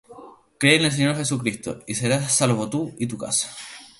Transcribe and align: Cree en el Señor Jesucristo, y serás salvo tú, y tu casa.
Cree 0.57 0.77
en 0.77 0.85
el 0.85 0.91
Señor 0.91 1.15
Jesucristo, 1.15 1.83
y 1.85 1.93
serás 1.93 2.33
salvo 2.35 2.67
tú, 2.71 2.95
y 2.97 3.05
tu 3.05 3.19
casa. 3.19 3.55